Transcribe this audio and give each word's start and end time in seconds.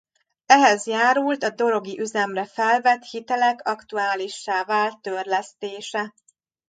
Ehhez 0.45 0.85
járult 0.87 1.43
a 1.43 1.49
dorogi 1.49 1.99
üzemre 1.99 2.45
felvett 2.45 3.03
hitelek 3.03 3.65
aktuálissá 3.67 4.63
vált 4.65 5.01
törlesztése. 5.01 6.13